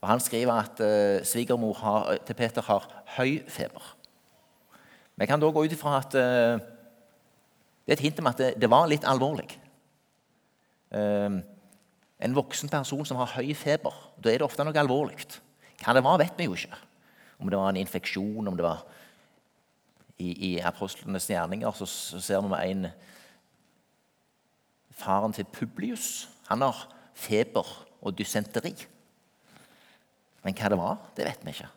[0.00, 2.86] Og Han skriver at uh, svigermor har, til Peter har
[3.18, 3.96] høy feber.
[5.16, 6.60] Vi kan da gå ut ifra at uh,
[7.84, 9.50] det er et hint om at det, det var litt alvorlig.
[10.94, 11.42] Uh,
[12.20, 15.20] en voksen person som har høy feber, da er det ofte noe alvorlig.
[15.80, 16.80] Hva det var, vet vi jo ikke.
[17.40, 18.84] Om det var en infeksjon, om det var
[20.20, 22.90] I, i apostlenes gjerninger så, så ser vi en
[25.00, 26.82] Faren til Publius han har
[27.14, 27.64] feber
[28.02, 28.74] og dysenteri.
[30.44, 31.68] Men hva det var, det vet vi ikke.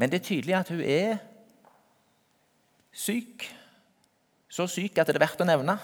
[0.00, 1.18] Men det er tydelig at hun er
[2.94, 3.44] syk.
[4.50, 5.76] Så syk at det er verdt å nevne.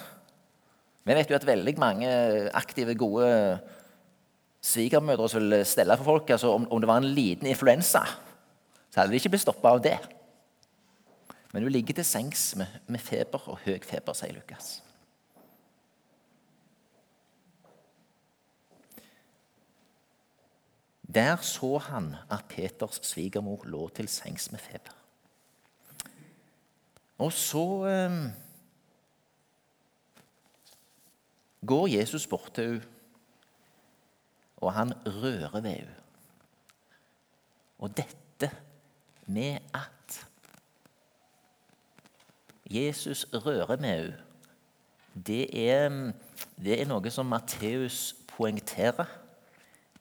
[1.06, 2.09] Vi vet jo at veldig mange
[2.56, 3.28] aktive, gode
[4.61, 8.02] svigermødre som vil stelle for folk altså om, om, det var en liten influensa,
[8.91, 9.97] så hadde de ikke blitt stoppa av det.
[11.55, 14.78] Men hun ligger til sengs med, med feber og høy feber, sier Lukas.
[21.14, 24.94] Der så han at Peters svigermor lå til sengs med feber.
[27.19, 28.30] Og så eh,
[31.66, 32.86] går Jesus bort til henne,
[34.56, 35.97] og han rører ved henne.
[37.78, 38.50] Og dette
[39.27, 40.27] med at
[42.70, 44.25] Jesus rører med henne,
[45.27, 46.12] det er,
[46.56, 49.19] det er noe som Matteus poengterer.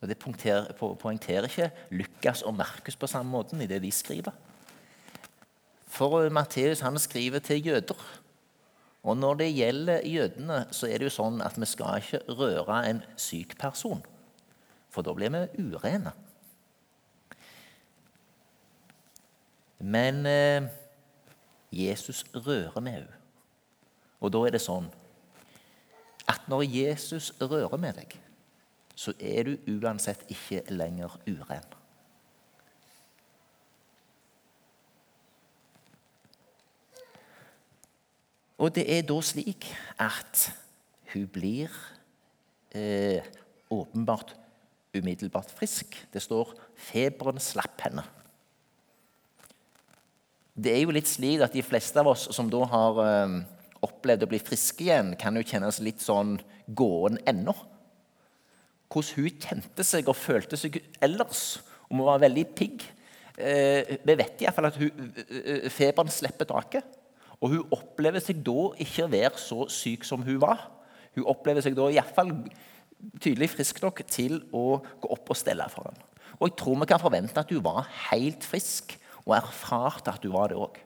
[0.01, 4.31] Og Det poengterer ikke Lukas og Markus på samme måten i det de skriver.
[5.87, 7.99] For Matteus han skriver til jøder.
[9.03, 12.79] Og når det gjelder jødene, så er det jo sånn at vi skal ikke røre
[12.89, 14.03] en syk person.
[14.89, 16.13] For da blir vi urene.
[19.79, 20.67] Men eh,
[21.71, 23.19] Jesus rører med henne.
[24.19, 24.89] Og da er det sånn
[26.29, 28.17] at når Jesus rører med deg
[28.99, 31.75] så er du uansett ikke lenger uren.
[38.59, 39.69] Og det er da slik
[40.03, 40.49] at
[41.13, 41.71] hun blir
[42.75, 43.23] eh,
[43.71, 44.35] åpenbart
[44.91, 45.95] umiddelbart frisk.
[46.11, 48.03] Det står 'feberen slapp henne'.
[50.59, 53.41] Det er jo litt slik at De fleste av oss som da har eh,
[53.79, 56.35] opplevd å bli friske igjen, kan jo kjennes litt sånn
[56.67, 57.55] gåen ennå
[58.89, 61.59] hvordan hun kjente seg og følte seg ellers.
[61.89, 62.85] Om hun var veldig pigg.
[63.37, 66.97] Eh, vi vet iallfall at hun, eh, feberen slipper taket.
[67.39, 70.69] Og hun opplever seg da ikke å være så syk som hun var.
[71.15, 72.33] Hun opplever seg da iallfall
[73.21, 75.95] tydelig frisk nok til å gå opp og stelle for ham.
[76.39, 80.33] Og jeg tror vi kan forvente at hun var helt frisk, og erfarte at hun
[80.33, 80.77] var det òg.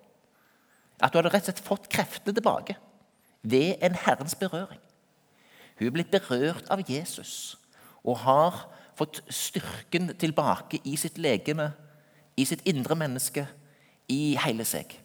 [1.02, 2.76] At hun hadde rett og slett fått kreftene tilbake
[3.42, 4.82] ved en Herrens berøring.
[5.80, 7.56] Hun er blitt berørt av Jesus
[8.04, 8.64] og har
[8.98, 11.72] fått styrken tilbake i sitt legeme,
[12.38, 13.48] i sitt indre menneske,
[14.12, 14.98] i hele seg.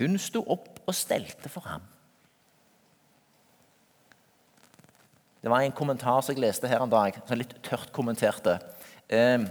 [0.00, 1.84] Hun sto opp og stelte for ham.
[5.44, 8.56] Det var en kommentar som jeg leste her en dag, som litt tørt kommenterte.
[9.12, 9.44] Ehm,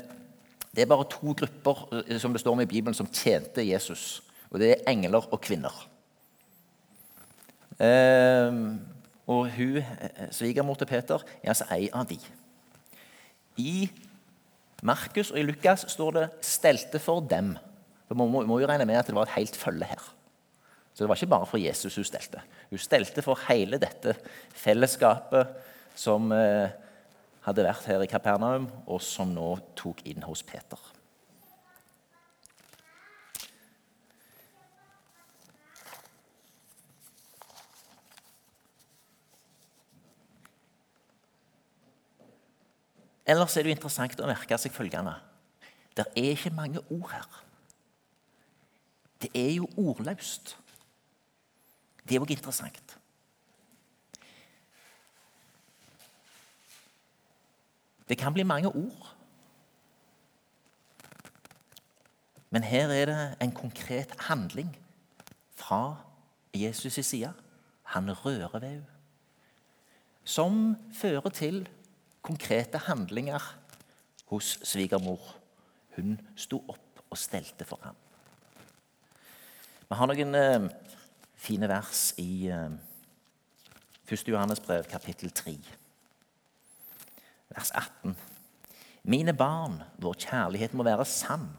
[0.74, 4.24] det er bare to grupper eh, som det står om i Bibelen, som tjente Jesus.
[4.50, 5.93] Og Det er engler og kvinner.
[7.84, 8.80] Ehm,
[9.28, 12.20] og hun, eh, svigermor til Peter er altså ei av de.
[13.58, 13.90] I
[14.84, 17.58] Markus og i Lukas står det 'stelte for dem'.
[18.08, 20.14] For Man må, må jo regne med at det var et helt følge her.
[20.94, 22.42] Så det var ikke bare for Jesus hun stelte.
[22.70, 24.16] Hun stelte for hele dette
[24.54, 25.48] fellesskapet
[25.96, 26.70] som eh,
[27.42, 30.78] hadde vært her i Kapernaum, og som nå tok inn hos Peter.
[43.26, 45.16] Ellers er det jo interessant å merke seg følgende
[45.96, 47.40] Det er ikke mange ord her.
[49.22, 50.58] Det er jo ordløst.
[52.04, 52.98] Det er òg interessant.
[58.10, 59.14] Det kan bli mange ord.
[62.50, 64.76] Men her er det en konkret handling
[65.56, 65.96] fra
[66.58, 67.34] Jesus' side.
[67.84, 68.86] Han rører ved henne.
[70.24, 71.70] Som fører til
[72.24, 73.44] konkrete handlinger
[74.32, 75.22] hos svigermor.
[75.98, 77.98] Hun sto opp og stelte for ham.
[79.84, 80.70] Vi har noen eh,
[81.38, 82.72] fine vers i eh,
[84.10, 84.24] 1.
[84.32, 85.54] Johannes brev, kapittel 3,
[87.54, 88.16] vers 18.
[89.04, 91.50] Mine barn, vår kjærlighet må være sann.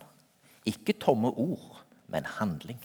[0.64, 2.80] Ikke tomme ord, men handling.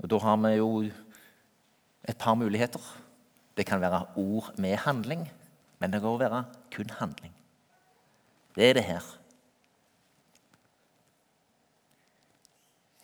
[0.00, 0.68] Og Da har vi jo
[2.08, 3.03] et par muligheter.
[3.56, 5.28] Det kan være ord med handling,
[5.78, 7.34] men det kan også være kun handling.
[8.54, 9.18] Det er det her.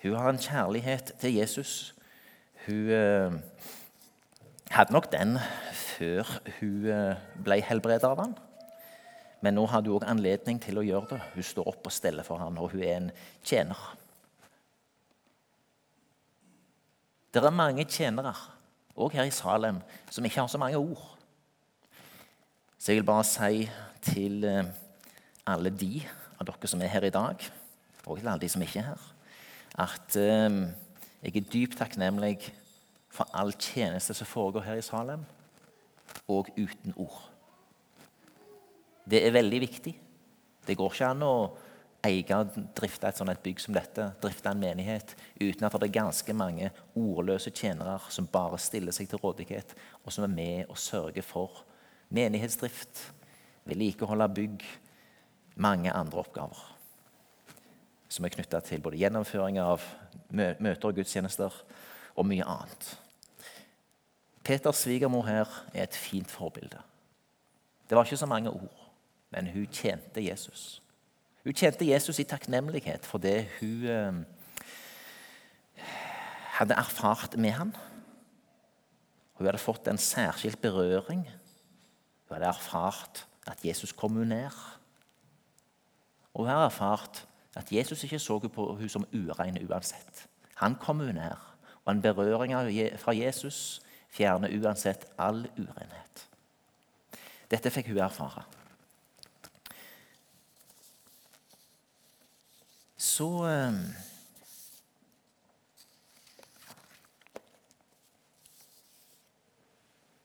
[0.02, 1.94] Hun har en kjærlighet til Jesus.
[2.66, 3.32] Hun eh,
[4.70, 5.38] hadde nok den
[5.72, 6.28] før
[6.60, 8.36] hun eh, ble helbredet av han.
[9.40, 11.20] Men nå hadde hun òg anledning til å gjøre det.
[11.34, 13.10] Hun står opp og steller for han, og hun er en
[13.44, 13.80] tjener.
[17.30, 18.34] Det er mange tjenere,
[18.96, 21.16] òg her i Salem, som ikke har så mange ord.
[22.78, 23.68] Så jeg vil bare si
[24.02, 24.64] til eh,
[25.46, 26.00] alle de
[26.40, 27.50] av dere som er her i dag,
[28.06, 29.08] og til alle de som ikke er her,
[29.84, 30.60] at eh,
[31.22, 32.38] jeg er dypt takknemlig
[33.10, 35.26] for all tjeneste som foregår her i Salem,
[36.28, 37.26] og uten ord.
[39.10, 39.92] Det er veldig viktig.
[40.66, 41.34] Det går ikke an å
[42.06, 45.98] eie og drifte et sånt bygg som dette, drifte en menighet, uten at det er
[45.98, 49.74] ganske mange ordløse tjenere som bare stiller seg til rådighet,
[50.04, 51.62] og som er med og sørger for
[52.08, 53.04] menighetsdrift,
[53.68, 54.64] vedlikehold av bygg,
[55.60, 56.70] mange andre oppgaver
[58.10, 59.84] som er knytta til både gjennomføring av
[60.34, 61.54] møter og gudstjenester
[62.18, 62.88] og mye annet.
[64.46, 66.80] Peters svigermor her er et fint forbilde.
[67.86, 68.86] Det var ikke så mange ord,
[69.30, 70.80] men hun tjente Jesus.
[71.44, 74.18] Hun tjente Jesus i takknemlighet for det hun eh,
[76.58, 77.72] hadde erfart med han.
[79.38, 81.24] Hun hadde fått en særskilt berøring.
[82.28, 84.58] Hun hadde erfart at Jesus kom henne nær.
[86.34, 87.24] Og hun har erfart
[87.56, 90.26] at Jesus ikke så på henne som urein uansett.
[90.60, 91.40] Han kom henne nær,
[91.84, 92.52] og en berøring
[93.00, 93.80] fra Jesus
[94.12, 96.26] fjerner uansett all urenhet.
[97.50, 98.44] Dette fikk hun erfare.
[103.20, 103.74] Så eh,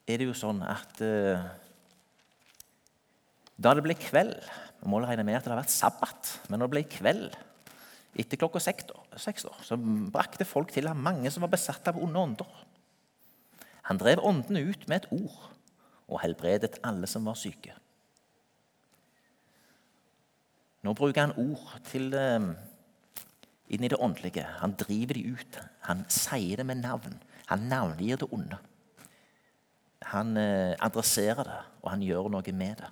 [0.07, 1.42] er det jo sånn at eh,
[3.59, 4.38] da det ble kveld
[4.80, 7.36] Vi må regne med at det har vært sabbat, men når det ble kveld
[8.15, 9.77] etter klokka seks, så
[10.13, 12.53] brakte folk til ham mange som var besatt av onde ånder.
[13.89, 15.41] Han drev åndene ut med et ord
[16.06, 17.75] og helbredet alle som var syke.
[20.86, 22.48] Nå bruker han ord til, eh,
[23.67, 24.45] inn i det åndelige.
[24.62, 25.59] Han driver de ut.
[25.89, 27.17] Han sier det med navn.
[27.50, 28.57] Han navngir det onde.
[30.12, 32.91] Han eh, adresserer det, og han gjør noe med det.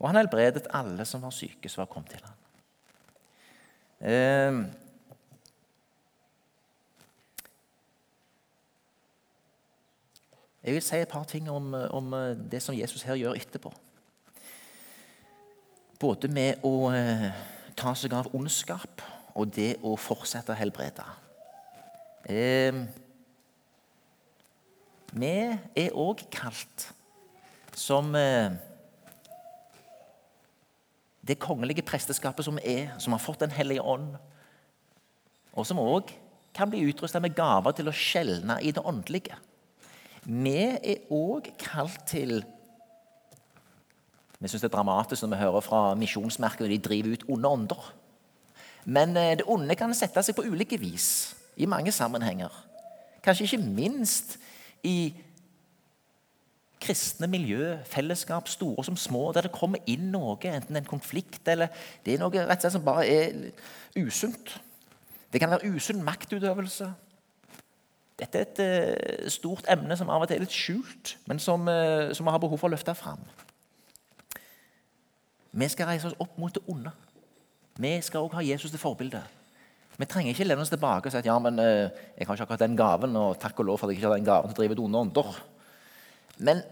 [0.00, 2.40] Og han helbredet alle som var syke, som var kommet til ham.
[4.04, 4.58] Eh,
[10.64, 12.14] jeg vil si et par ting om, om,
[12.50, 13.72] det som Jesus her gjør etterpå.
[16.00, 17.28] Både med å eh,
[17.76, 19.02] ta seg av ondskap
[19.34, 21.04] og det å fortsette å helbrede.
[22.30, 22.84] Eh,
[25.14, 25.32] vi
[25.78, 26.88] er òg kalt
[27.76, 28.54] som eh,
[31.24, 34.16] det kongelige presteskapet som er, som har fått Den hellige ånd,
[35.54, 36.12] og som òg
[36.54, 39.36] kan bli utrusta med gaver til å skjelne i det åndelige.
[40.24, 42.42] Vi er òg kalt til
[44.44, 47.52] Vi syns det er dramatisk når vi hører fra Misjonsmerket når de driver ut onde
[47.56, 47.84] ånder.
[48.84, 51.06] Men eh, det onde kan sette seg på ulike vis
[51.56, 52.52] i mange sammenhenger.
[53.24, 54.36] Kanskje ikke minst
[54.84, 55.14] i
[56.84, 61.72] kristne miljø, fellesskap, store som små, der det kommer inn noe, enten en konflikt eller
[62.04, 64.58] det er noe rett og slett som bare er usunt.
[65.32, 66.90] Det kan være usunn maktutøvelse.
[68.20, 71.64] Dette er et uh, stort emne som av og til er litt skjult, men som,
[71.64, 73.24] uh, som vi har behov for å løfte fram.
[75.54, 76.90] Vi skal reise oss opp mot det onde.
[77.78, 79.22] Vi skal også ha Jesus til forbilde.
[79.94, 81.86] Vi trenger ikke lene oss tilbake og si at ja, men uh,
[82.18, 84.18] jeg har ikke akkurat den gaven, og takk og lov for at jeg ikke har
[84.18, 85.36] den gaven til å drive onde ånder.
[86.42, 86.64] Men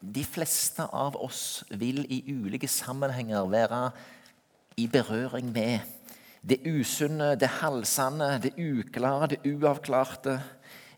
[0.00, 3.80] de fleste av oss vil i ulike sammenhenger være
[4.76, 5.80] i berøring med
[6.46, 10.36] det usunne, det halsende, det uklare, det uavklarte,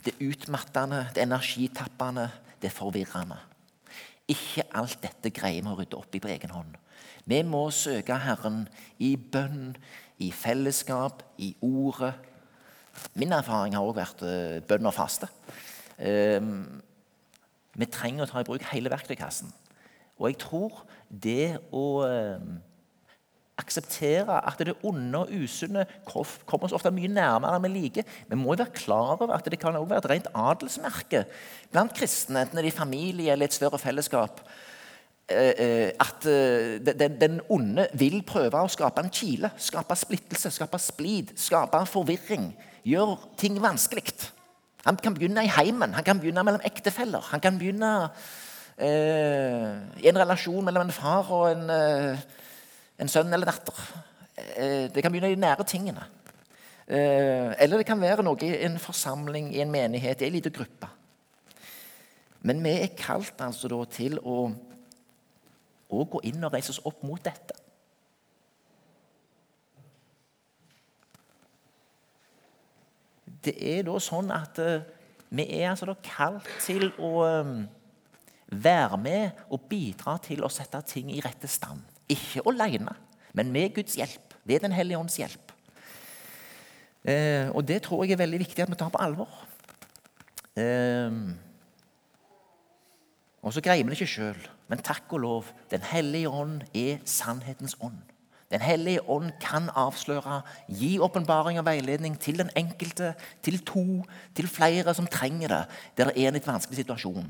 [0.05, 2.27] det utmattende, det energitappende,
[2.61, 3.39] det forvirrende.
[4.29, 6.75] Ikke alt dette greier vi å rydde opp i på egen hånd.
[7.29, 8.63] Vi må søke Herren
[9.05, 9.75] i bønn,
[10.19, 12.15] i fellesskap, i ordet.
[13.15, 15.29] Min erfaring har også vært eh, bønn og faste.
[15.99, 16.81] Um,
[17.79, 19.53] vi trenger å ta i bruk hele verktøykassen.
[20.19, 22.49] Og jeg tror det å eh,
[23.59, 28.09] akseptere at det onde og usunne kommer oss ofte mye nærmere enn vi liker.
[28.31, 31.23] Vi må jo være klar over at det kan også være et rent adelsmerke
[31.75, 34.41] blant kristne, enten det er i familie eller et større fellesskap.
[35.29, 36.25] Eh, eh, at
[37.21, 42.49] den onde vil prøve å skape en kile, skape splittelse, skape splid, skape forvirring.
[42.89, 44.07] Gjøre ting vanskelig.
[44.87, 47.21] Han kan begynne i heimen, han kan begynne mellom ektefeller.
[47.33, 48.11] Han kan begynne
[48.79, 52.23] eh, i en relasjon mellom en far og en, eh,
[53.03, 53.83] en sønn eller datter.
[54.39, 56.07] Eh, det kan begynne i de nære tingene.
[56.87, 60.55] Eh, eller det kan være noe i en forsamling, i en menighet, i en liten
[60.55, 60.89] gruppe.
[62.49, 64.47] Men vi er kalt altså til å,
[65.89, 67.57] å gå inn og reise oss opp mot dette.
[73.49, 74.85] det er da sånn at uh,
[75.29, 77.61] vi er altså kalt til å um,
[78.49, 81.83] være med og bidra til å sette ting i rette stand.
[82.09, 82.95] Ikke alene,
[83.37, 85.53] men med Guds hjelp, ved Den hellige ånds hjelp.
[87.09, 89.45] Uh, og det tror jeg er veldig viktig at vi tar på alvor.
[93.47, 96.99] Og så greier vi det ikke sjøl, men takk og lov, Den hellige ånd er
[97.05, 97.99] sannhetens ånd.
[98.51, 103.13] Den hellige ånd kan avsløre, gi åpenbaring og veiledning til den enkelte,
[103.45, 105.65] til to, til flere som trenger det,
[105.97, 107.29] der det er en litt vanskelig situasjon.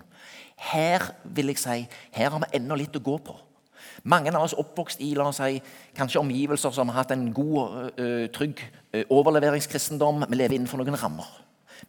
[0.57, 3.35] Her vil jeg si, her har vi ennå litt å gå på.
[4.07, 5.59] Mange av oss oppvokst i la oss si,
[5.97, 7.99] kanskje omgivelser som har hatt en god,
[8.35, 8.63] trygg
[9.11, 10.23] overleveringskristendom.
[10.29, 11.27] Vi lever innenfor noen rammer.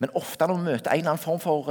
[0.01, 1.69] Men ofte når vi møter en eller annen form for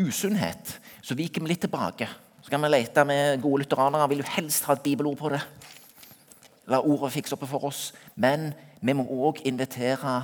[0.00, 2.08] usunnhet, så viker vi litt tilbake.
[2.46, 4.08] Så kan vi lete med gode lutheranere.
[4.08, 5.42] Vil jo helst ha et bibelord på det
[6.70, 7.90] la ordet fikse opp for oss.
[8.18, 8.50] Men
[8.82, 10.18] vi må òg invitere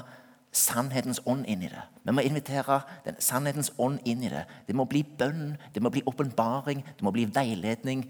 [0.53, 1.83] sannhetens ånd inn i det.
[2.05, 4.45] Vi må invitere den sannhetens ånd inn i det.
[4.67, 8.05] Det må bli bønn, det må bli åpenbaring, det må bli veiledning.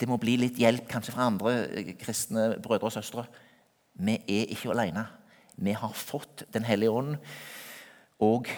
[0.00, 3.28] Det må bli litt hjelp kanskje fra andre eh, kristne brødre og søstre.
[3.94, 5.06] Vi er ikke alene.
[5.54, 7.14] Vi har fått Den hellige ånd.
[8.18, 8.50] Og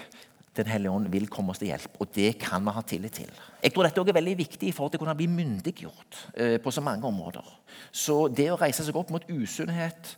[0.57, 3.33] Den hellige ånd vil komme oss til hjelp, og det kan vi ha tillit til.
[3.63, 6.85] Jeg tror dette er veldig viktig forhold til å kunne bli myndiggjort eh, på så
[6.85, 7.45] mange områder.
[7.93, 10.15] Så det å reise seg opp mot usunnhet,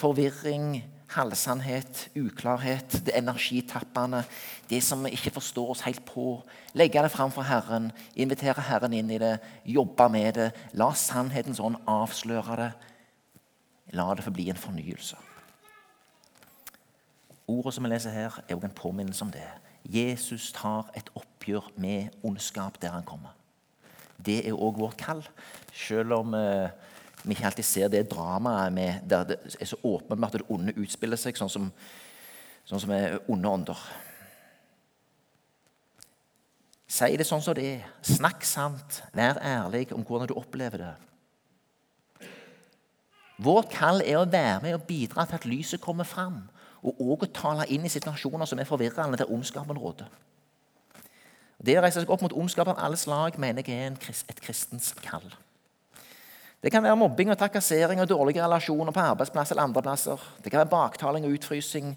[0.00, 0.80] forvirring,
[1.12, 4.22] halvsannhet, uklarhet, det energitappende,
[4.70, 6.40] det som vi ikke forstår oss helt på,
[6.78, 9.34] legge det fram for Herren, invitere Herren inn i det,
[9.68, 12.70] jobbe med det, la sannhetens ånd avsløre det.
[13.92, 15.18] La det forbli en fornyelse.
[17.52, 19.44] Ordet som vi leser her, er også en påminnelse om det.
[19.84, 23.34] Jesus tar et oppgjør med ondskap der han kommer.
[24.22, 25.24] Det er òg vårt kall,
[25.74, 26.70] selv om eh,
[27.24, 30.48] vi ikke alltid ser det dramaet med, der det er så åpent med at det
[30.50, 31.68] onde utspiller seg, sånn som,
[32.66, 33.84] sånn som er onde ånder.
[36.92, 37.84] Si det sånn som det er.
[38.04, 39.00] Snakk sant.
[39.16, 40.92] Vær ærlig om hvordan du opplever det.
[43.42, 46.44] Vårt kall er å være med og bidra til at lyset kommer fram
[46.82, 50.10] og òg å tale inn i situasjoner som er forvirrende, der ondskapen råder.
[51.62, 54.90] Det å reise seg opp mot ondskap av alle slag mener jeg er et kristens
[55.04, 55.28] kall.
[56.62, 60.26] Det kan være mobbing og trakassering og dårlige relasjoner på arbeidsplass eller andre plasser.
[60.42, 61.94] Det kan være baktaling og utfrysing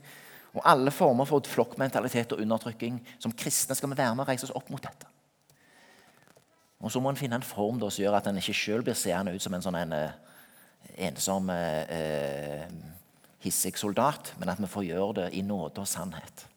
[0.56, 3.02] og alle former for flokkmentalitet og undertrykking.
[3.22, 5.10] Som kristne skal vi være med og reise oss opp mot dette.
[6.80, 8.98] Og Så må en finne en form da, som gjør at en ikke sjøl blir
[8.98, 10.12] seende ut som en sånn en, eh,
[11.10, 12.95] ensom eh, eh
[13.46, 16.48] hissig soldat, men at vi får gjøre det i nåde og sannhet.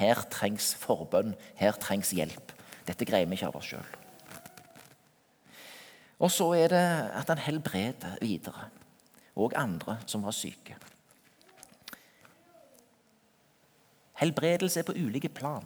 [0.00, 2.54] Her trengs forbønn, her trengs hjelp.
[2.86, 3.96] Dette greier vi ikke av oss sjøl.
[6.20, 8.68] Og så er det at han helbreder videre,
[9.36, 10.76] og andre som var syke.
[14.20, 15.64] Helbredelse er på ulike plan.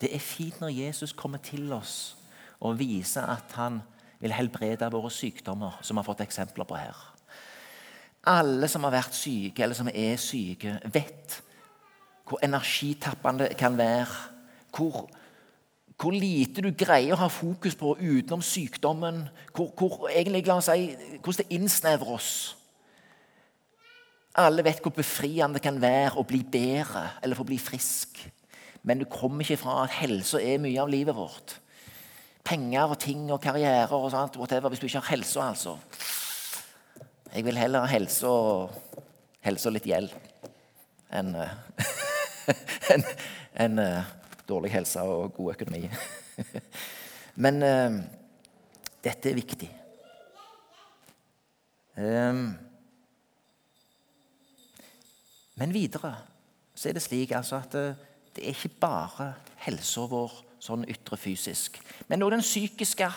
[0.00, 2.16] Det er fint når Jesus kommer til oss
[2.58, 3.80] og viser at han
[4.18, 6.96] vil helbrede våre sykdommer, som vi har fått eksempler på her.
[8.26, 11.42] Alle som har vært syke, eller som er syke, vet
[12.28, 14.06] hvor energitappende det kan være.
[14.76, 15.08] Hvor,
[15.96, 19.24] hvor, lite du greier å ha fokus på utenom sykdommen.
[19.54, 20.90] Hvor, hvor egentlig, la oss si,
[21.22, 22.32] hvordan det innsnevrer oss.
[24.38, 28.20] Alle vet hvor befriende det kan være å bli bedre eller få bli frisk.
[28.86, 31.56] Men du kommer ikke fra at helse er mye av livet vårt.
[32.46, 35.74] Penger og ting og karriere og sånt, whatever, hvis du ikke har helse, altså.
[37.34, 38.70] Jeg vil heller ha helse og,
[39.44, 40.12] helse og litt gjeld
[41.12, 41.34] enn
[42.94, 43.04] en,
[43.64, 44.08] en, uh,
[44.48, 45.90] dårlig helse og god økonomi.
[47.44, 47.98] Men uh,
[49.04, 49.68] dette er viktig.
[51.98, 52.42] Um,
[55.58, 56.12] men videre
[56.70, 59.32] så er det slik altså at det er ikke bare
[59.64, 63.08] helsa vår sånn ytre fysisk, men også den psykiske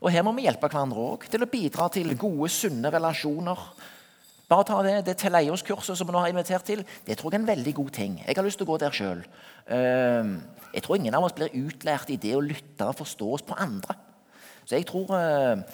[0.00, 3.60] og Her må vi hjelpe hverandre òg til å bidra til gode, sunne relasjoner.
[4.50, 6.82] Bare ta det, det Teleios-kurset som vi nå har invitert til.
[7.06, 8.18] Det tror jeg er en veldig god ting.
[8.20, 9.22] Jeg har lyst til å gå der sjøl.
[9.72, 10.34] Ehm,
[10.74, 13.56] jeg tror ingen av oss blir utlært i det å lytte og forstå oss på
[13.56, 13.96] andre.
[14.68, 15.64] Så jeg tror eh,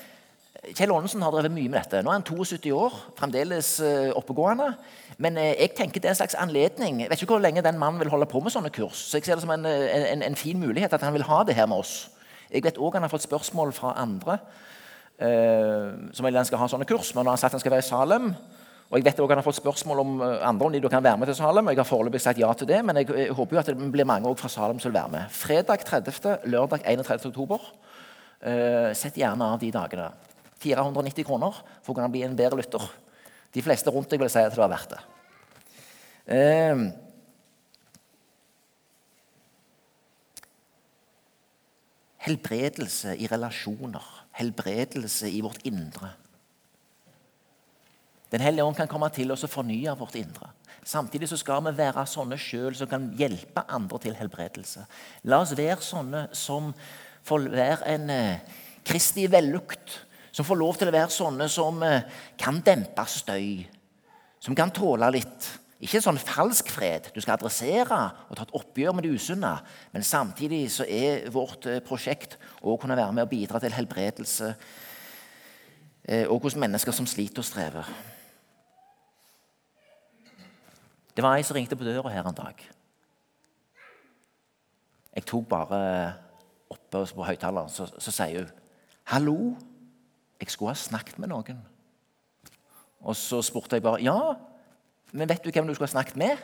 [0.76, 2.04] Kjell Aanensen har drevet mye med dette.
[2.04, 4.70] Nå er han 72 år, fremdeles eh, oppegående.
[5.18, 7.02] Men eh, jeg tenker det er en slags anledning.
[7.02, 9.02] Jeg vet ikke hvor lenge den mannen vil holde på med sånne kurs.
[9.10, 11.58] Så jeg ser det som en, en, en fin mulighet at han vil ha det
[11.58, 12.04] her med oss.
[12.50, 14.38] Jeg vet òg han har fått spørsmål fra andre
[15.20, 17.12] eh, som vil han skal ha sånne kurs.
[17.16, 18.32] Men han sagt han skal være i Salem,
[18.90, 21.30] og jeg vet også han har fått spørsmål om andre om de kan være med
[21.30, 21.68] til Salem.
[21.68, 23.92] og Jeg har foreløpig sagt ja til det, men jeg, jeg håper jo at det
[23.92, 25.30] blir mange fra Salem som vil være med.
[25.30, 27.30] Fredag 30., lørdag 31.
[27.30, 27.70] oktober.
[28.40, 30.10] Eh, sett gjerne av de dagene.
[30.60, 32.82] 490 kroner for å kunne bli en bedre lytter.
[33.54, 35.00] De fleste rundt deg vil si at det var verdt det.
[36.30, 36.82] Uh,
[42.24, 44.04] helbredelse i relasjoner,
[44.36, 46.12] helbredelse i vårt indre.
[48.30, 50.52] Den hellige ånd kan komme til oss og fornye vårt indre.
[50.86, 54.84] Samtidig så skal vi være sånne sjøl som kan hjelpe andre til helbredelse.
[55.28, 56.70] La oss være sånne som
[57.26, 59.98] får være en eh, Kristi vellukt.
[60.32, 62.06] Som får lov til å være sånne som eh,
[62.38, 63.66] kan dempe støy.
[64.40, 65.50] Som kan tåle litt.
[65.80, 67.08] Ikke en sånn falsk fred.
[67.14, 69.54] Du skal adressere og ta et oppgjør med det usunne.
[69.94, 74.50] Men samtidig så er vårt eh, prosjekt å kunne være med og bidra til helbredelse
[76.04, 77.88] eh, og hos mennesker som sliter og strever.
[81.16, 82.60] Det var ei som ringte på døra her en dag.
[85.16, 85.80] Jeg tok bare
[86.70, 88.52] oppe på høyttaleren, så, så sier hun
[89.10, 89.56] 'Hallo,
[90.38, 91.64] jeg skulle ha snakket med noen.'
[93.00, 94.36] Og så spurte jeg bare 'Ja,
[95.12, 96.38] men vet du hvem du skulle ha snakket med?'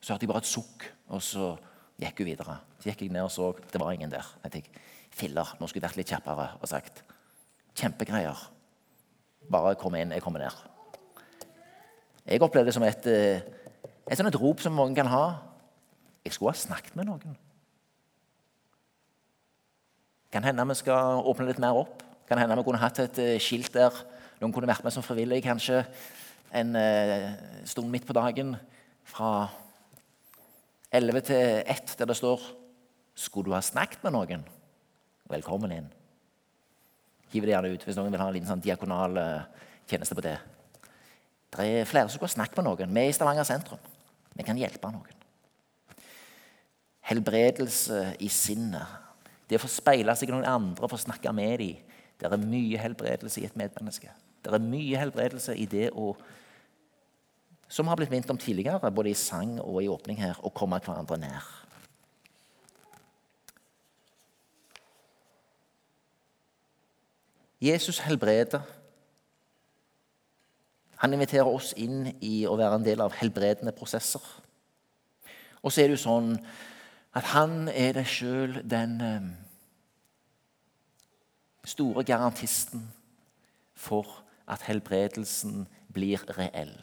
[0.00, 1.54] Så hørte jeg bare et sukk, og så
[2.00, 2.58] gikk hun videre.
[2.78, 4.26] Så gikk jeg ned og så det var ingen der.
[4.44, 4.80] Jeg tenkte,
[5.10, 7.04] Filler, nå skulle jeg vært litt kjappere og sagt
[7.74, 8.50] 'Kjempegreier.
[9.50, 10.12] Bare kom inn.
[10.12, 10.70] Jeg kommer ned.'
[12.26, 13.40] Jeg opplevde det som et, eh,
[14.08, 15.36] et, sånn et rop som mange kan ha.
[16.24, 17.36] Jeg skulle ha snakket med noen.
[20.32, 22.02] Kan hende vi skal åpne litt mer opp.
[22.28, 23.92] Kan hende vi kunne hatt et uh, skilt der
[24.40, 25.84] noen kunne vært med som frivillig kanskje
[26.54, 27.32] en uh,
[27.66, 28.54] stund midt på dagen
[29.04, 29.48] fra
[30.94, 32.40] 11 til 1, der det står
[33.14, 34.44] 'Skulle du ha snakket med noen?'
[35.30, 35.92] Velkommen inn.
[37.32, 39.44] Hiv det gjerne ut hvis noen vil ha en liten sånn diakonal uh,
[39.88, 40.38] tjeneste på det.
[41.50, 42.94] Det er flere som kan snakke med noen.
[42.94, 43.78] Vi er i Stavanger sentrum.
[44.34, 45.22] Vi kan hjelpe noen.
[47.00, 49.04] Helbredelse i sinnet
[49.48, 51.76] det å få speile seg i noen andre, og få snakke med dem.
[52.18, 54.10] Det er mye helbredelse i et medmenneske.
[54.44, 56.14] Det er mye helbredelse i det å
[57.74, 60.78] Som har blitt minnet om tidligere, både i sang og i åpning her, å komme
[60.78, 61.48] hverandre nær.
[67.64, 68.62] Jesus helbreder.
[71.02, 74.22] Han inviterer oss inn i å være en del av helbredende prosesser.
[75.64, 76.34] Og så er det jo sånn
[77.16, 79.30] at han er det sjøl den eh,
[81.64, 82.86] store garantisten
[83.74, 86.76] for at helbredelsen blir reell.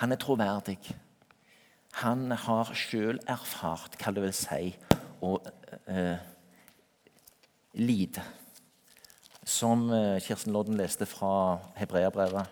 [0.00, 0.78] Han er troverdig.
[2.00, 4.70] Han har sjøl erfart hva det vil si
[5.20, 5.34] å
[5.92, 6.22] eh,
[7.76, 8.24] lide.
[9.44, 12.48] Som eh, Kirsten Lodden leste fra Hebreabrevet,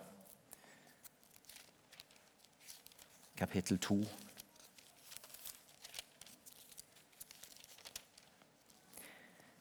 [3.39, 4.03] kapittel 2.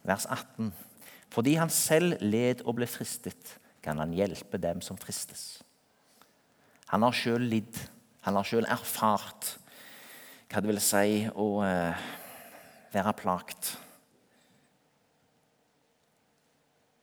[0.07, 0.73] vers 18.
[1.29, 5.59] Fordi han selv led og ble fristet, kan han hjelpe dem som fristes.
[6.91, 7.79] Han har sjøl lidd.
[8.27, 9.55] Han har sjøl erfart
[10.47, 12.05] hva det vil si å uh,
[12.93, 13.73] være plagt.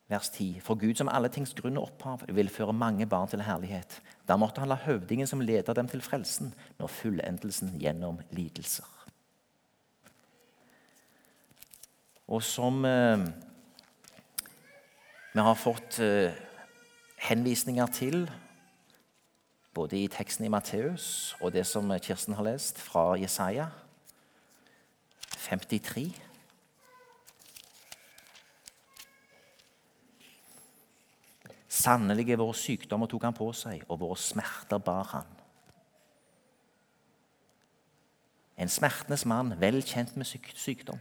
[0.08, 0.62] Vers 10.
[0.64, 4.00] For Gud som alle tings grunn og opphav vil føre mange barn til herlighet.
[4.28, 8.88] Da måtte han la høvdingen som leder dem til frelsen, nå fullendelsen gjennom lidelser.
[12.26, 13.24] og som eh,
[15.34, 16.32] vi har fått eh,
[17.28, 18.24] henvisninger til
[19.74, 23.68] både i teksten i Matteus og det som Kirsten har lest fra Jesaja
[25.44, 26.08] 53.
[31.74, 35.32] Sannelig er våre sykdommer tok han på seg, og våre smerter bar han.
[38.56, 41.00] En smertenes mann, vel kjent med sykdom.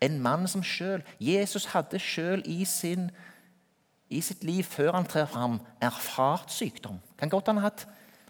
[0.00, 5.60] En mann som sjøl Jesus hadde sjøl i, i, sitt liv før han trer fram,
[5.84, 6.96] erfart sykdom.
[7.20, 7.84] Kan godt han har hatt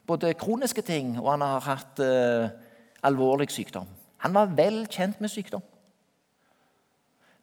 [0.07, 2.49] både kroniske ting og han har hatt uh,
[3.07, 3.89] alvorlig sykdom.
[4.25, 5.65] Han var vel kjent med sykdom.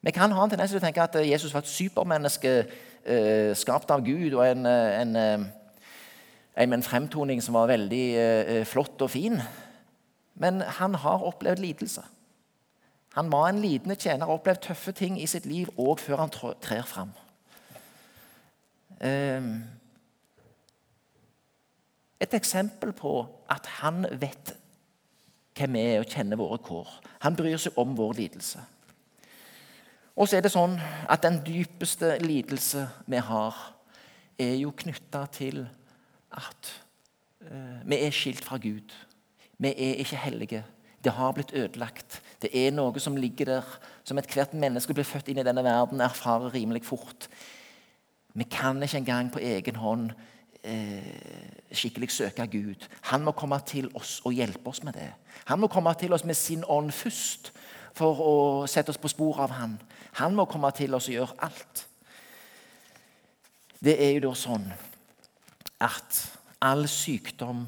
[0.04, 3.92] Vi kan ha en tendens til å tenke at Jesus var et supermenneske uh, skapt
[3.92, 9.40] av Gud og en, en, en, en fremtoning som var veldig uh, flott og fin.
[10.36, 12.04] Men han har opplevd lidelse.
[13.14, 16.32] Han var en lidende tjener og opplevd tøffe ting i sitt liv òg før han
[16.34, 17.12] trer fram.
[19.00, 19.42] eh,
[22.24, 23.18] et eksempel på
[23.52, 24.56] at han vet
[25.58, 26.90] hvem vi er og kjenner våre kår.
[27.26, 28.64] Han bryr seg om vår lidelse.
[30.14, 30.76] Og så er det sånn
[31.10, 33.58] at den dypeste lidelse vi har,
[34.38, 35.64] er jo knytta til
[36.34, 36.70] at
[37.46, 38.94] uh, vi er skilt fra Gud.
[39.62, 40.64] Vi er ikke hellige.
[41.04, 42.22] Det har blitt ødelagt.
[42.42, 46.02] Det er noe som ligger der, som ethvert menneske blir født inn i denne verden,
[46.02, 47.28] erfarer rimelig fort.
[48.34, 50.33] Vi kan ikke engang på egen hånd eh,
[50.64, 52.88] skikkelig søke Gud.
[53.12, 55.10] Han må komme til oss og hjelpe oss med det.
[55.46, 57.52] Han må komme til oss med sin ånd først
[57.94, 58.36] for å
[58.70, 59.76] sette oss på sporet av han.
[60.22, 61.88] Han må komme til oss og gjøre alt.
[63.84, 64.70] Det er jo da sånn
[65.84, 66.20] at
[66.64, 67.66] all sykdom,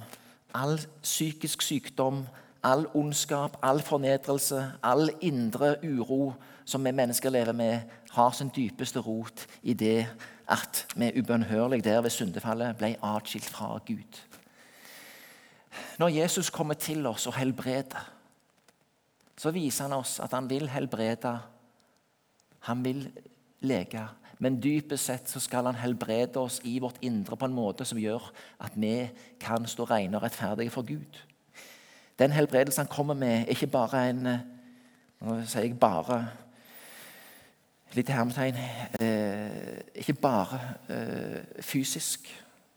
[0.55, 2.23] all psykisk sykdom,
[2.65, 6.33] all ondskap, all fornedrelse, all indre uro
[6.65, 7.79] som vi mennesker lever med,
[8.11, 10.07] har sin dypeste rot i det
[10.49, 14.21] at vi ubønnhørlig der ved syndefallet ble atskilt fra Gud.
[15.99, 18.11] Når Jesus kommer til oss og helbreder,
[19.37, 21.37] så viser han oss at han vil helbrede.
[22.59, 23.09] Han vil
[23.61, 24.07] lege.
[24.39, 27.99] Men dypest sett så skal han helbrede oss i vårt indre på en måte som
[27.99, 28.31] gjør
[28.63, 31.21] at vi kan stå rene og rettferdige for Gud.
[32.19, 34.27] Den helbredelsen han kommer med, er ikke bare en
[35.25, 36.19] Nå sier jeg bare
[37.95, 38.57] litt hermetegn
[38.99, 40.59] eh, Ikke bare
[40.91, 42.27] eh, fysisk,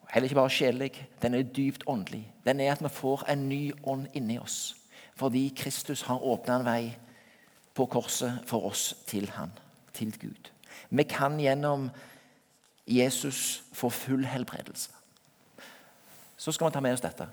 [0.08, 1.08] heller ikke bare sjelelig.
[1.22, 2.22] Den er dypt åndelig.
[2.46, 4.74] Den er at vi får en ny ånd inni oss
[5.18, 6.82] fordi Kristus har åpna en vei
[7.74, 9.50] på korset for oss til Han,
[9.94, 10.50] til Gud.
[10.90, 11.90] Vi kan gjennom
[12.86, 14.90] Jesus få full helbredelse.
[16.36, 17.26] Så skal vi ta med oss dette.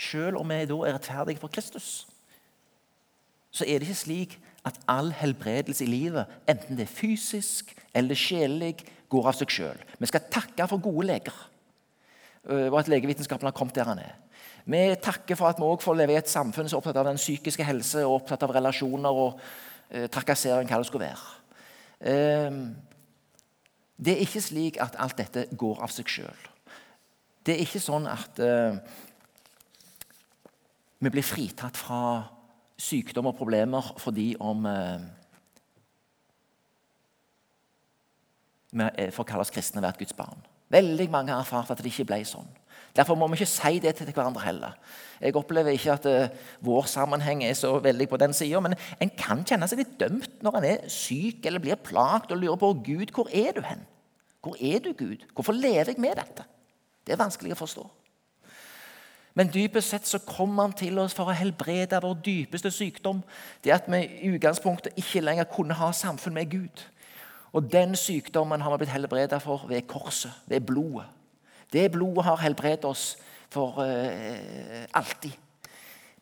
[0.00, 2.06] Selv om vi da er rettferdige for Kristus,
[3.50, 8.16] så er det ikke slik at all helbredelse i livet, enten det er fysisk eller
[8.16, 8.76] sjelelig,
[9.10, 9.78] går av seg sjøl.
[9.98, 11.36] Vi skal takke for gode leger,
[12.46, 14.14] og at legevitenskapen har kommet der han er.
[14.70, 17.08] Vi takker for at vi også får leve i et samfunn som er opptatt av
[17.08, 19.40] den psykiske helse og opptatt av relasjoner og
[19.90, 21.32] eh, trakassering, hva det skulle være.
[22.12, 22.60] Eh,
[24.00, 26.46] det er ikke slik at alt dette går av seg sjøl.
[27.44, 28.78] Det er ikke sånn at eh,
[31.00, 32.02] vi blir fritatt fra
[32.80, 35.02] sykdom og problemer fordi om eh,
[38.70, 40.44] vi får kalles kristne og et Guds barn.
[40.70, 42.46] Veldig mange har erfart at det ikke ble sånn.
[42.94, 44.76] Derfor må vi ikke si det til hverandre heller.
[45.22, 49.12] Jeg opplever ikke at uh, vår sammenheng er så veldig på den sida, men en
[49.18, 52.72] kan kjenne seg litt dømt når en er syk eller blir plagt og lurer på
[52.86, 53.82] Gud, hvor er du hen?
[54.42, 55.26] Hvor er du, Gud?
[55.34, 56.46] Hvorfor lever jeg med dette?
[57.06, 57.84] Det er vanskelig å forstå.
[59.34, 63.22] Men dypest sett så kommer han til oss for å helbrede vår dypeste sykdom.
[63.64, 66.84] Det at vi i utgangspunktet ikke lenger kunne ha samfunn med Gud.
[67.52, 71.06] Og den sykdommen har vi blitt helbredet for ved korset, ved blodet.
[71.72, 73.14] Det blodet har helbredet oss
[73.50, 75.32] for uh, alltid.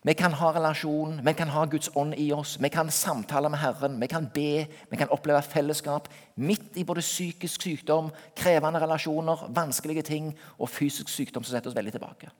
[0.03, 3.59] Vi kan ha relasjon, vi kan ha Guds ånd i oss, vi kan samtale med
[3.59, 9.49] Herren, vi kan be, vi kan oppleve fellesskap midt i både psykisk sykdom, krevende relasjoner,
[9.49, 12.31] vanskelige ting og fysisk sykdom som setter oss veldig tilbake.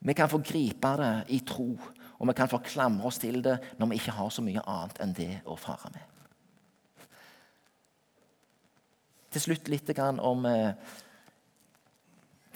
[0.00, 1.74] Vi kan få gripe det i tro,
[2.18, 5.00] og vi kan få klamre oss til det når vi ikke har så mye annet
[5.04, 6.06] enn det å fare med.
[9.30, 10.72] Til slutt litt om eh,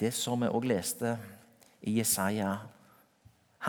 [0.01, 1.17] det som vi òg leste
[1.87, 2.57] i Jesaja.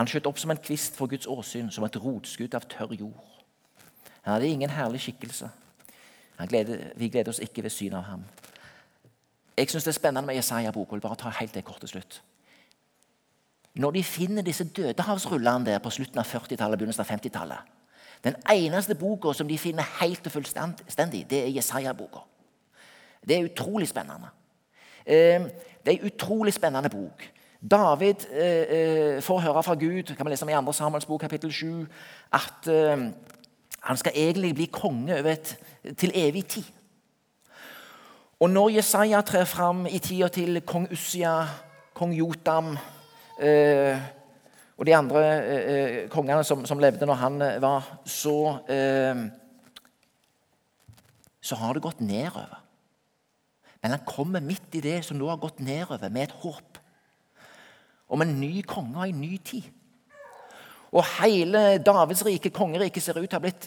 [0.00, 3.22] Han skjøt opp som en kvist for Guds åsyn, som et rotskudd av tørr jord.
[4.24, 5.52] Han hadde ingen herlig skikkelse.
[6.48, 8.24] Gleder, vi gleder oss ikke ved synet av ham.
[9.56, 10.98] Jeg syns det er spennende med Jesaja-boka.
[11.00, 12.18] Bare ta helt det kort til slutt.
[13.76, 17.74] Når de finner disse dødehavsrullene der på slutten av 40-tallet, begynnelsen av 50-tallet
[18.24, 22.22] Den eneste boka som de finner helt og fullstendig, det er Jesaja-boka.
[23.28, 24.32] Det er utrolig spennende.
[25.06, 25.44] Eh,
[25.84, 27.22] det er en utrolig spennende bok.
[27.60, 30.72] David eh, eh, får høre fra Gud kan vi lese om i 2.
[30.72, 31.86] Samuels bok, kapittel 7,
[32.32, 32.68] at
[33.80, 35.56] han skal egentlig bli konge et,
[35.98, 36.64] til evig tid.
[38.40, 41.46] Og når Jesaja trer fram i tida til kong Ussia,
[41.94, 42.76] kong Jotam
[43.40, 43.98] eh,
[44.76, 48.36] og de andre eh, kongene som, som, levde når han var, så,
[48.72, 49.22] eh,
[51.40, 52.58] så har det gått nedover.
[53.82, 56.82] Men han kommer midt i det som nå har gått nedover, med et håp
[58.08, 59.66] om en ny konge og en ny tid.
[60.94, 63.66] Og hele Davids rike, kongeriket, ser ut til å ha blitt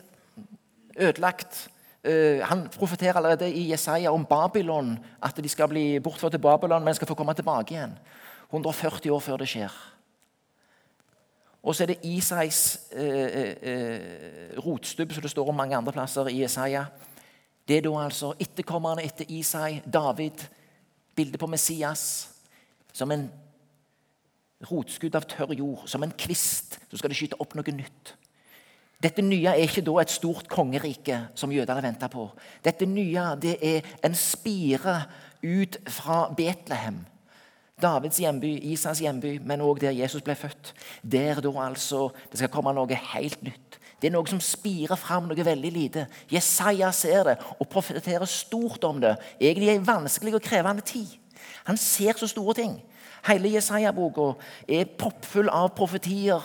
[1.00, 1.68] ødelagt.
[2.48, 6.96] Han profeterer allerede i Jesaja om Babylon, at de skal bli bortført til Babylon, men
[6.96, 7.98] skal få komme tilbake igjen.
[8.50, 9.74] 140 år før det skjer.
[11.64, 12.62] Og så er det Isais
[12.96, 16.86] eh, eh, rotstubb, som det står om mange andre plasser i Jesaja.
[17.68, 20.46] Det er da altså etterkommerne etter Isai, David,
[21.16, 22.30] bildet på Messias,
[22.94, 23.28] som en
[24.72, 26.80] rotskudd av tørr jord, som en kvist.
[26.90, 28.16] Så skal det skyte opp noe nytt.
[29.00, 32.26] Dette nye er ikke da et stort kongerike som jødene venter på.
[32.64, 34.98] Dette nye det er en spire
[35.44, 37.00] ut fra Betlehem.
[37.82, 40.74] Davids hjemby, Isas hjemby, men òg der Jesus ble født.
[41.04, 43.80] Der da altså det skal komme noe helt nytt.
[44.00, 46.06] Det er noe som spirer fram noe veldig lite.
[46.32, 49.18] Jesaja ser det og profeterer stort om det.
[49.40, 51.18] Egentlig i en vanskelig og krevende tid.
[51.68, 52.80] Han ser så store ting.
[53.28, 54.32] Hele Jesaja-boka
[54.68, 56.40] er proppfull av profetier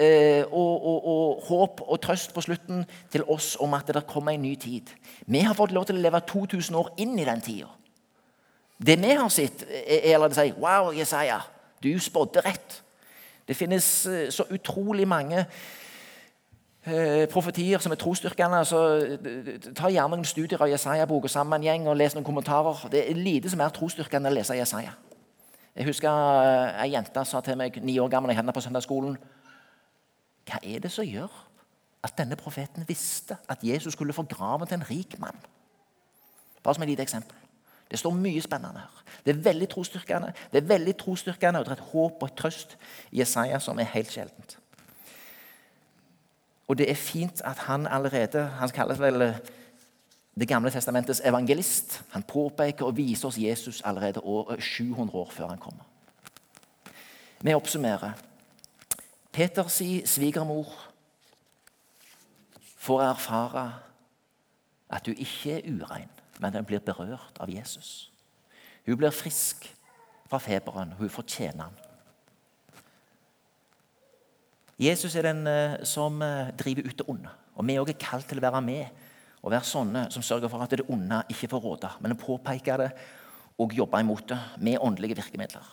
[0.00, 4.32] eh, og, og, og, håp og trøst på slutten til oss om at det kommer
[4.32, 4.88] en ny tid.
[5.26, 7.68] Vi har fått lov til å leve 2000 år inn i den tida.
[8.86, 11.38] Det vi har sett, er at de sier Wow, Jesaja,
[11.82, 12.82] du spådde rett.
[13.48, 15.44] Det finnes eh, så utrolig mange
[16.86, 18.64] eh, profetier som er trosstyrkende.
[18.64, 18.80] Så
[19.76, 22.86] ta gjerne noen studier av Jesaja-boka sammen med en gjeng og les noen kommentarer.
[22.92, 24.94] Det er lite som er trosstyrkende å lese Jesaja.
[25.74, 29.16] Jeg husker eh, Ei jente sa til meg ni år gammel jeg hendene på søndagsskolen
[30.46, 31.32] Hva er det som gjør
[32.04, 35.40] at denne profeten visste at Jesus skulle få graven til en rik mann?
[36.62, 37.43] Bare som et lite eksempel.
[37.90, 39.02] Det står mye spennende her.
[39.24, 42.36] Det er veldig trosstyrkende Det er veldig trosstyrkende, og det er et håp og et
[42.36, 42.76] trøst
[43.10, 44.58] i Jesaja som er helt sjeldent.
[46.68, 49.34] Og det er fint at han allerede Han kalles vel
[50.40, 52.02] det gamle testamentets evangelist.
[52.10, 55.84] Han påpeker og viser oss Jesus allerede år, 700 år før han kommer.
[57.40, 58.12] Vi oppsummerer.
[59.32, 60.72] Peters svigermor
[62.76, 63.72] får erfare
[64.90, 66.10] at du ikke er urein,
[66.44, 68.10] men hun blir berørt av Jesus.
[68.84, 69.64] Hun blir frisk
[70.28, 70.92] fra feberen.
[70.98, 71.78] Hun fortjener han.
[74.76, 77.32] Jesus er den eh, som eh, driver ut det onde.
[77.54, 79.04] Og vi er også kalt til å være med
[79.44, 82.90] og være sånne som sørger for at det onde ikke får råde, men påpeke det
[83.60, 85.66] og jobbe imot det med åndelige virkemidler.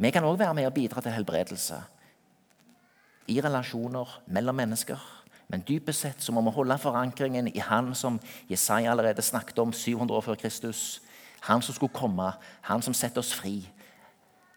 [0.00, 1.78] Vi kan òg være med og bidra til helbredelse
[3.30, 4.98] i relasjoner mellom mennesker.
[5.48, 9.72] Men dypest sett så må vi holde forankringen i Han som Jesaja allerede snakket om
[9.72, 11.00] 700 år før Kristus.
[11.40, 13.58] Han som skulle komme, han som setter oss fri.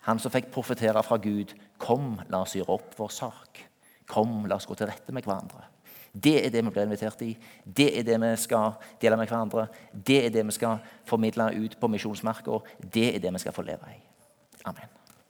[0.08, 1.52] Han som fikk profetere fra Gud.
[1.78, 3.64] Kom, la oss gjøre opp vår sak.
[4.08, 5.66] Kom, la oss gå til rette med hverandre.
[6.14, 7.34] Det er det vi blir invitert i.
[7.64, 9.68] Det er det vi skal dele med hverandre.
[9.92, 12.62] Det er det vi skal formidle ut på misjonsmarka.
[12.80, 14.00] Det er det vi skal få leve i.
[14.66, 14.97] Amen.